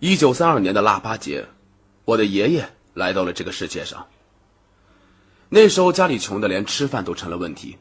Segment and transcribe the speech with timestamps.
[0.00, 1.44] 一九三二年的腊八节，
[2.04, 4.06] 我的爷爷来到了这个世界上。
[5.48, 7.76] 那时候家里穷的连吃饭都成了问题。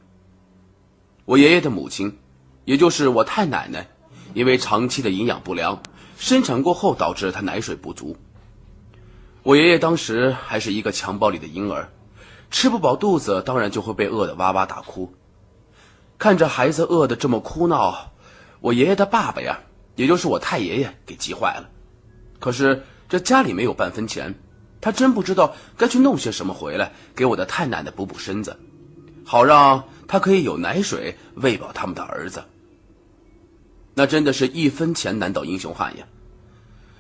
[1.26, 2.18] 我爷爷的母亲，
[2.66, 3.88] 也就是我太奶奶，
[4.34, 5.80] 因为长期的营养不良，
[6.18, 8.18] 生产过后导致她奶水不足。
[9.44, 11.92] 我爷爷当时还是一个襁褓里的婴儿，
[12.50, 15.14] 吃不饱肚子，当然就会被饿得哇哇大哭。
[16.18, 18.12] 看着孩子饿得这么哭闹，
[18.60, 19.60] 我爷爷的爸爸呀，
[19.96, 21.70] 也就是我太爷爷，给急坏了。
[22.40, 24.34] 可是这家里没有半分钱，
[24.80, 28.58] 他真不知道该去弄些什么回来给我的太奶奶补补身子，
[29.26, 32.44] 好让他可以有奶水喂饱他们的儿子。
[33.94, 36.06] 那真的是一分钱难倒英雄汉呀！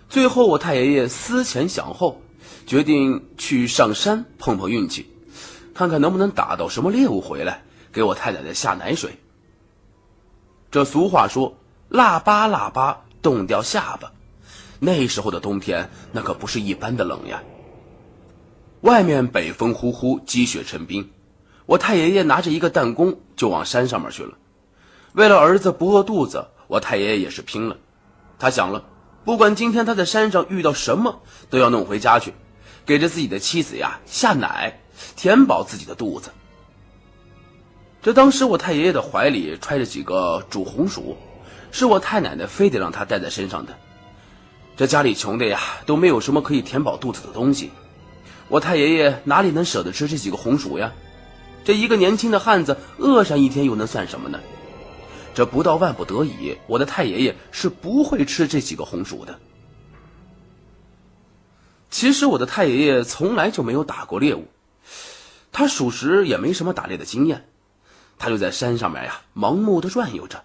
[0.09, 2.19] 最后我太爷爷思前想后，
[2.65, 5.07] 决定去上山碰碰运气，
[5.75, 7.61] 看看能不能打到什么猎物回来
[7.91, 9.15] 给我太奶奶下奶水。
[10.71, 11.55] 这俗话说
[11.89, 14.11] ：“腊八腊八冻掉下巴。”
[14.79, 17.43] 那时候的冬天，那可不是一般的冷呀。
[18.81, 21.09] 外面北风呼呼，积雪成冰。
[21.65, 24.37] 我太爷爷拿着一个弹弓就往山上面去了。
[25.13, 27.75] 为了儿子不饿肚子，我太爷爷也是拼了。
[28.39, 28.83] 他想了，
[29.25, 32.33] 不管今天他在山上遇到什么，都要弄回家去，
[32.85, 34.79] 给着自己的妻子呀下奶，
[35.15, 36.29] 填饱自己的肚子。
[38.01, 41.17] 这当时我太爷爷的怀里揣着几个煮红薯，
[41.71, 43.75] 是我太奶奶非得让他带在身上的。
[44.77, 47.71] 这家里穷的呀，都没有什么可以填饱肚子的东西。
[48.47, 50.93] 我太爷爷哪里能舍得吃这几个红薯呀？
[51.65, 54.39] 这一个年轻的汉子饿上一天又能算什么呢？
[55.33, 59.39] 这不到万不得已，我的太爷爷是不会吃这几个红薯的。
[61.89, 64.45] 其实我的太爷爷从来就没有打过猎物，
[65.51, 67.49] 他属实也没什么打猎的经验，
[68.19, 70.43] 他就在山上面呀盲目的转悠着。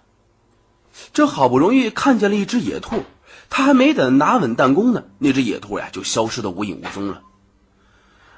[1.12, 3.02] 这好不容易看见了一只野兔。
[3.54, 7.20] 他还没等拿稳弹弓呢，那只野兔呀就消失的无影无踪了。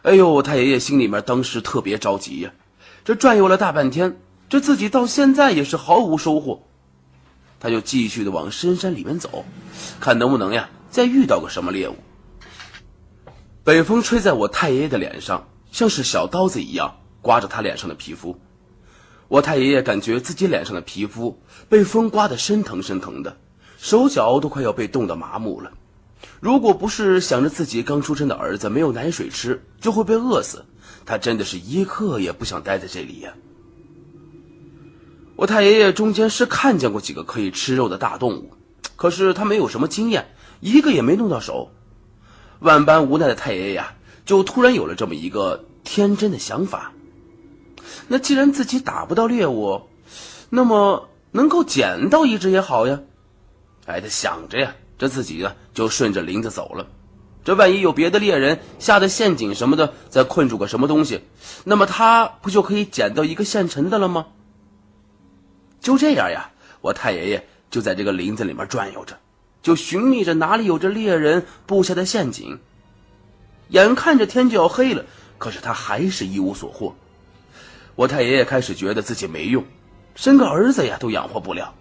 [0.02, 2.52] 哎呦，太爷爷心里面当时特别着急呀，
[3.04, 6.64] 这转悠了大半天，这自己到现在也是毫无收获。
[7.60, 9.44] 他就继续的往深山里面走，
[10.00, 11.94] 看能不能呀再遇到个什么猎物。
[13.62, 18.36] 北风吹在我太爷爷的脸上，像是小刀子一样刮着他脸上的皮肤。
[19.28, 23.36] 我太爷爷感觉自己脸上的皮肤被风刮得生疼生疼的。
[23.84, 25.70] 手脚都快要被冻得麻木了，
[26.40, 30.64] 如果不是想着自己刚出生的儿子没有奶水吃就会被饿死，
[31.04, 33.34] 他真的是一刻也不想待在这里呀。
[35.36, 38.54] 我太爷爷中间是看见过几个可以吃肉的大动物，
[38.96, 40.28] 可是他没有什么经验，
[40.60, 41.70] 一个也没弄到手。
[42.60, 43.92] 万般无奈的太爷爷呀，
[44.24, 46.90] 就突然有了这么一个天真的想法：
[48.08, 49.82] 那既然自己打不到猎物，
[50.48, 52.98] 那么能够捡到一只也好呀。
[53.86, 56.86] 哎，他想着呀，这自己呢就顺着林子走了。
[57.44, 61.20] 这万一有别的猎人下的陷阱什么的，再困住个什么东西，
[61.64, 64.26] 那么他不就可以捡到一个现成的了吗？
[65.80, 66.50] 就这样呀，
[66.80, 69.18] 我太爷爷就在这个林子里面转悠着，
[69.60, 72.58] 就寻觅着哪里有着猎人布下的陷阱。
[73.68, 75.04] 眼看着天就要黑了，
[75.36, 76.94] 可是他还是一无所获。
[77.94, 79.62] 我太爷爷开始觉得自己没用，
[80.14, 81.74] 生个儿子呀都养活不了。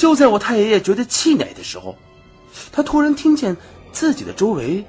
[0.00, 1.94] 就在我太爷爷觉得气馁的时候，
[2.72, 3.54] 他突然听见
[3.92, 4.82] 自己的周围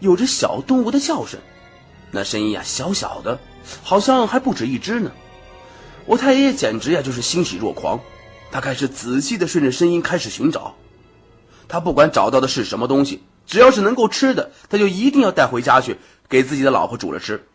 [0.00, 1.38] 有着小动物的叫声，
[2.10, 3.38] 那声音呀小小的，
[3.82, 5.12] 好像还不止一只呢。
[6.06, 8.00] 我太爷爷简直呀就是欣喜若狂，
[8.50, 10.74] 他开始仔细的顺着声音开始寻找。
[11.68, 17.46] 他不管找到的是什么东西，只要是能够吃的，他就一定要带回家去给自己的老婆煮了吃。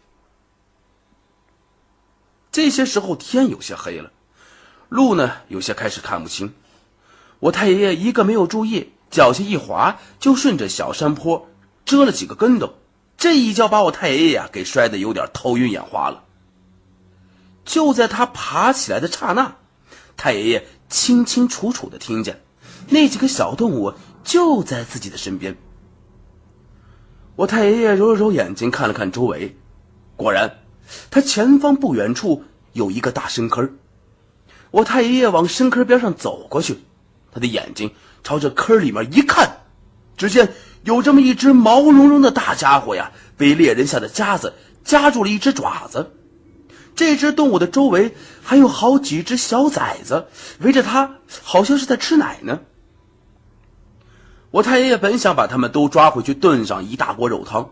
[2.52, 4.12] 这些时候天有些黑了，
[4.90, 6.53] 路呢有些开始看不清。
[7.40, 11.48] 我太爷爷一个没有注意，脚下一滑，就顺着小山坡
[11.86, 12.74] 折了几个跟斗。
[13.18, 16.24] 这一跤把我太爷爷呀给摔得有点头晕眼花了。
[17.66, 19.56] 就在他爬起来的刹那，
[20.18, 22.42] 太爷爷清清楚楚的听见，
[22.90, 23.94] 那几个小动物
[24.24, 25.58] 就在自己的身边。
[27.36, 29.56] 我太爷爷揉了揉眼睛，看了看周围，
[30.18, 30.60] 果然，
[31.10, 32.44] 他前方不远处
[32.74, 33.78] 有一个大深坑。
[34.72, 36.80] 我太爷爷往深坑边上走过去。
[37.31, 37.92] 他的眼睛
[38.24, 39.50] 朝着坑里面一看，
[40.18, 40.54] 只见
[40.84, 44.54] 有这么一只毛茸茸的大家伙呀，被猎人下的夹子
[44.84, 46.14] 夹住了一只爪子。
[46.96, 50.28] 这只动物的周围还有好几只小崽子
[50.60, 52.60] 围着它，好像是在吃奶呢。
[54.52, 57.70] 我太爷爷本想把他们都抓回去炖上一大锅肉汤，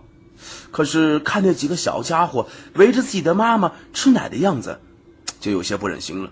[0.72, 4.80] 可是看那几个小家伙围着自己的妈妈吃奶的样子，
[5.42, 6.30] 就有些不忍心了。